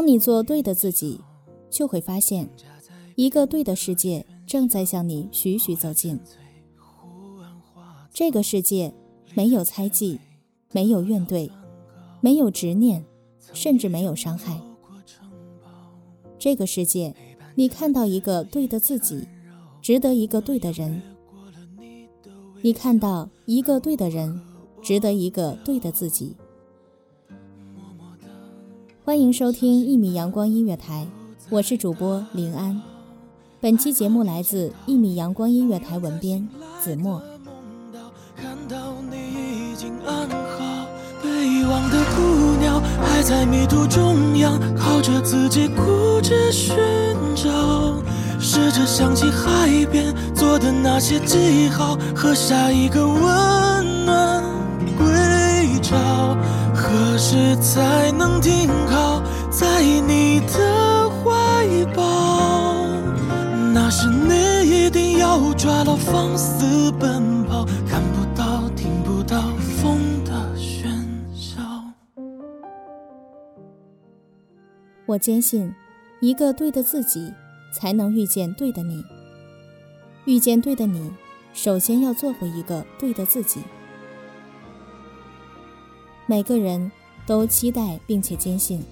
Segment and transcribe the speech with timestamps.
[0.00, 1.20] 当你做对的自己，
[1.68, 2.48] 就会发现，
[3.16, 6.18] 一个对的世界正在向你徐徐走近。
[8.10, 8.94] 这个世界
[9.34, 10.18] 没有猜忌，
[10.72, 11.50] 没有怨怼，
[12.22, 13.04] 没有执念，
[13.52, 14.58] 甚至没有伤害。
[16.38, 17.14] 这个世界，
[17.54, 19.28] 你看到一个对的自己，
[19.82, 21.02] 值得一个对的人。
[22.62, 24.40] 你看到一个对的人，
[24.80, 26.36] 值得一个对的自己。
[29.10, 31.04] 欢迎收听一米阳光音乐台，
[31.48, 32.80] 我是主播林安。
[33.60, 36.48] 本期节目来自一米阳光音乐台文编
[36.80, 37.20] 子墨。
[38.36, 40.86] 看到你已经安好，
[41.20, 46.76] 被遗忘的姑娘还在迷途中央，靠着自己固执寻
[47.34, 48.00] 找，
[48.38, 53.49] 试着想起海边做的那些记号，和下一个吻
[66.00, 70.88] 放肆奔跑，看不到听不到风的喧
[71.34, 71.60] 嚣。
[75.06, 75.74] 我坚信，
[76.20, 77.32] 一个对的自己，
[77.74, 79.04] 才能遇见对的你。
[80.24, 81.10] 遇见对的你，
[81.52, 83.60] 首先要做回一个对的自己。
[86.26, 86.90] 每个人
[87.26, 88.82] 都期待并且坚信，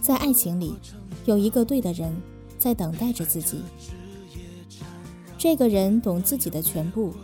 [0.00, 0.74] 在爱情里
[1.26, 2.14] 有一个对的人
[2.56, 3.62] 在等待着自己。
[5.42, 7.14] 这个人懂自己的全部，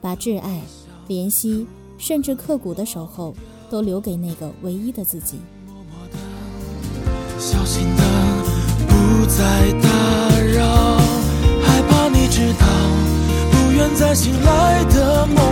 [0.00, 0.62] 把挚爱、
[1.08, 1.66] 怜惜，
[1.98, 3.34] 甚至刻骨的守候，
[3.68, 5.40] 都留给那个唯一的自己。
[7.40, 8.02] 小心的，
[8.86, 9.88] 不再打
[10.38, 10.98] 扰，
[11.60, 12.66] 害怕你知道，
[13.50, 15.49] 不愿再醒来的梦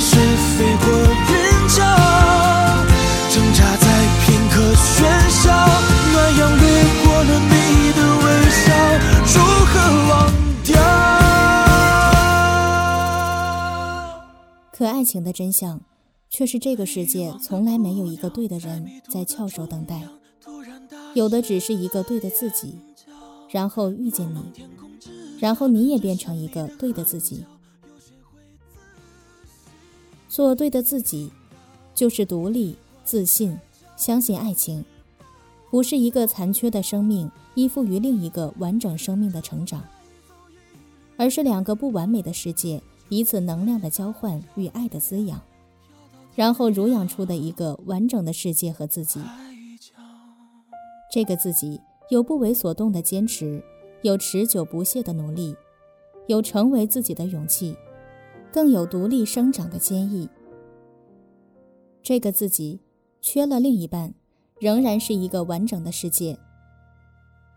[0.00, 0.86] 是飞过
[1.28, 1.34] 云
[1.68, 1.76] 霄，
[3.34, 3.84] 挣扎在
[4.24, 4.96] 片刻喧
[5.28, 5.50] 嚣，
[6.12, 6.64] 暖阳掠
[7.04, 7.52] 过了你
[7.92, 8.66] 的微笑，
[9.34, 9.36] 如
[9.66, 9.74] 何
[10.08, 10.10] 忘
[10.64, 10.72] 掉？
[14.72, 15.80] 可爱情的真相，
[16.30, 20.02] 却是这个世界从来没有一个对的人在翘首等待，
[21.14, 22.78] 有的只是一个对的自己，
[23.50, 24.52] 然后遇见你，
[25.40, 27.44] 然后你也变成一个对的自己。
[30.38, 31.32] 做对的自己，
[31.96, 33.58] 就是独立、自信、
[33.96, 34.84] 相信爱情，
[35.68, 39.82] 不是一个残缺的生命依附于另一个完整生命的成长，
[41.16, 45.42] 而是两个不完美的世界彼此能量的交换与爱的滋养，
[46.36, 49.20] 然后濡养出的一个完整的世界和自己。
[51.10, 53.60] 这个自己有不为所动的坚持，
[54.02, 55.56] 有持久不懈的努力，
[56.28, 57.74] 有成为自己的勇气。
[58.52, 60.28] 更有独立生长的坚毅。
[62.02, 62.80] 这个自己
[63.20, 64.14] 缺了另一半，
[64.58, 66.38] 仍然是一个完整的世界。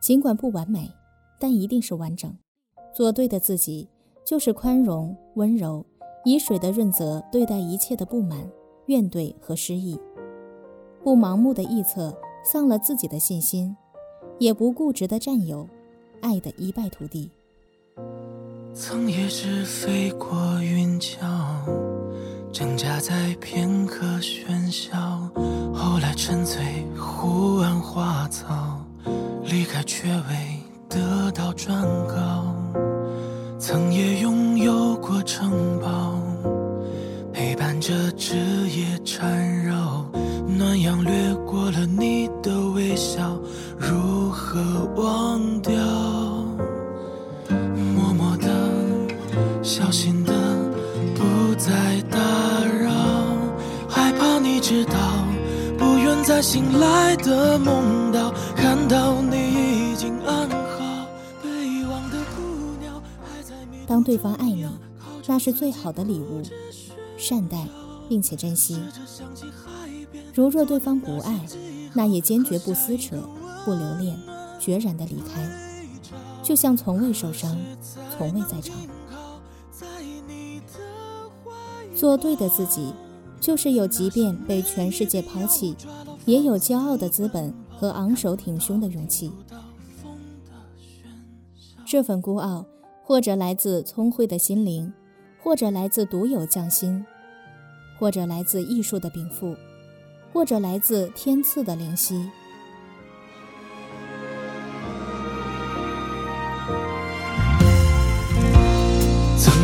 [0.00, 0.90] 尽管不完美，
[1.38, 2.34] 但一定是完整。
[2.92, 3.88] 做对的自己，
[4.24, 5.84] 就是宽容、温柔，
[6.24, 8.50] 以水的润泽对待一切的不满、
[8.86, 9.96] 怨怼和失意，
[11.04, 12.12] 不盲目的臆测，
[12.42, 13.76] 丧了自己的信心，
[14.38, 15.68] 也不固执的占有，
[16.20, 17.30] 爱的一败涂地。
[18.72, 21.18] 曾也是飞过云霄，
[22.52, 24.96] 挣扎在片刻喧嚣，
[25.74, 28.80] 后来沉醉湖岸花草，
[29.44, 32.54] 离开却未得到转告。
[33.58, 35.50] 曾也拥有过城
[35.80, 36.20] 堡，
[37.32, 38.36] 陪伴着枝
[38.68, 40.06] 叶缠绕，
[40.46, 41.86] 暖阳掠过了
[63.86, 64.66] 当对方爱你，
[65.26, 66.42] 那是最好的礼物。
[67.16, 67.68] 善待
[68.08, 68.80] 并且珍惜。
[70.34, 71.46] 如若对方不爱，
[71.94, 73.16] 那也坚决不撕扯、
[73.64, 74.18] 不留恋，
[74.58, 75.48] 决然的离开，
[76.42, 77.56] 就像从未受伤，
[78.16, 78.74] 从未在场。
[82.00, 82.94] 做对的自己，
[83.42, 85.76] 就是有即便被全世界抛弃，
[86.24, 89.30] 也有骄傲的资本和昂首挺胸的勇气。
[91.84, 92.64] 这份孤傲，
[93.04, 94.90] 或者来自聪慧的心灵，
[95.42, 97.04] 或者来自独有匠心，
[97.98, 99.54] 或者来自艺术的禀赋，
[100.32, 102.30] 或者来自天赐的灵犀。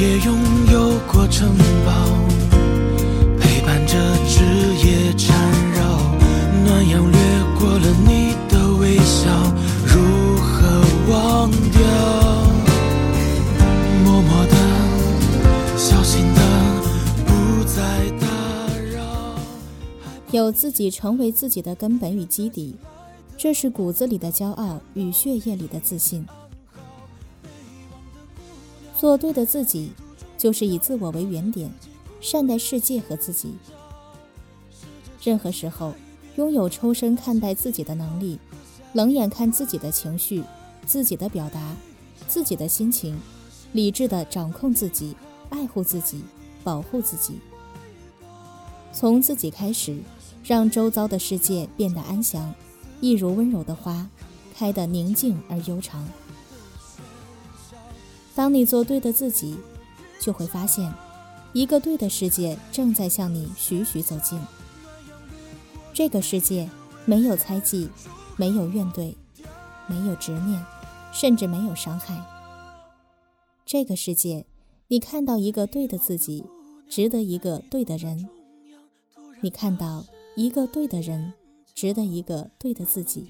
[0.00, 0.38] 也拥
[0.70, 1.52] 有过城
[1.84, 1.92] 堡，
[3.40, 3.98] 陪伴着
[4.28, 4.44] 枝
[4.86, 5.36] 叶缠
[5.72, 5.98] 绕，
[6.64, 7.18] 暖阳掠
[7.58, 9.28] 过了你的微笑，
[9.84, 11.80] 如何忘掉？
[14.04, 16.40] 默默的，小心的，
[17.26, 18.26] 不再打
[18.94, 19.34] 扰。
[20.30, 22.76] 有自己成为自己的根本与基底，
[23.36, 26.24] 这是骨子里的骄傲与血液里的自信。
[28.98, 29.92] 做对的自己，
[30.36, 31.72] 就是以自我为原点，
[32.20, 33.54] 善待世界和自己。
[35.22, 35.94] 任何时候，
[36.34, 38.40] 拥有抽身看待自己的能力，
[38.94, 40.42] 冷眼看自己的情绪、
[40.84, 41.76] 自己的表达、
[42.26, 43.16] 自己的心情，
[43.72, 45.14] 理智的掌控自己，
[45.48, 46.24] 爱护自己，
[46.64, 47.38] 保护自己。
[48.92, 49.96] 从自己开始，
[50.42, 52.52] 让周遭的世界变得安详，
[53.00, 54.08] 一如温柔的花，
[54.56, 56.04] 开得宁静而悠长。
[58.38, 59.58] 当你做对的自己，
[60.20, 60.94] 就会发现，
[61.52, 64.40] 一个对的世界正在向你徐徐走近。
[65.92, 66.70] 这个世界
[67.04, 67.90] 没有猜忌，
[68.36, 69.12] 没有怨怼，
[69.88, 70.64] 没有执念，
[71.12, 72.24] 甚至没有伤害。
[73.66, 74.46] 这个世界，
[74.86, 76.44] 你看到一个对的自己，
[76.88, 78.24] 值得一个对的人；
[79.40, 80.06] 你看到
[80.36, 81.32] 一个对的人，
[81.74, 83.26] 值得一个对的自己。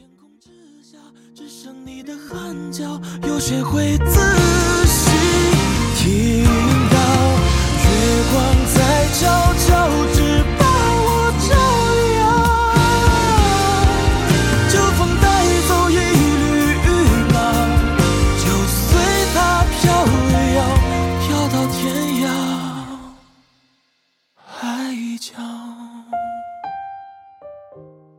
[1.34, 4.57] 只剩你的汗脚，有谁会仔细
[5.98, 6.44] 听
[6.90, 6.96] 到？
[7.82, 7.90] 月
[8.30, 8.34] 光
[8.72, 8.78] 在
[9.18, 9.20] 悄
[9.54, 9.66] 悄，
[10.14, 10.16] 只
[10.56, 10.62] 把
[11.04, 11.06] 我
[11.42, 11.50] 照
[12.14, 12.16] 亮。
[14.70, 15.26] 就风带
[15.66, 16.46] 走一缕
[16.86, 16.88] 羽
[17.32, 17.36] 毛，
[18.38, 18.80] 就随
[19.34, 19.36] 它
[19.74, 19.82] 飘
[20.54, 20.58] 摇，
[21.26, 21.76] 飘到天
[22.22, 22.24] 涯
[24.36, 24.46] 海
[25.20, 25.26] 角。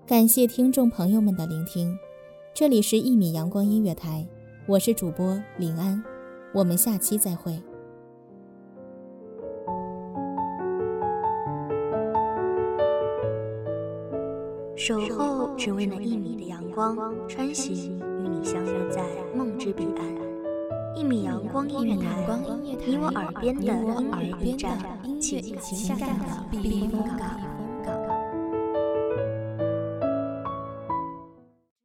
[0.05, 1.97] 感谢听众朋友们的聆听，
[2.53, 4.27] 这里是《一米阳光音乐台》，
[4.67, 6.03] 我是主播林安，
[6.53, 7.61] 我们下期再会。
[14.89, 16.97] 守候只为那一米的阳光，
[17.27, 19.05] 穿行与你相约在
[19.35, 20.97] 梦之彼岸。
[20.97, 22.09] 一米阳光音乐台，
[22.87, 24.79] 你我耳边的音乐驿站，
[25.19, 27.48] 情感的避风港。